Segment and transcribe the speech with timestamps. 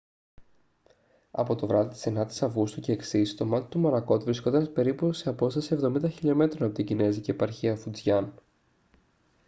[1.31, 5.29] από το βράδυ της 9ης αυγούστου και εξής το μάτι του μορακότ βρισκόταν περίπου σε
[5.29, 8.33] απόσταση εβδομήντα χιλιομέτρων από την κινεζική επαρχία φουτζιάν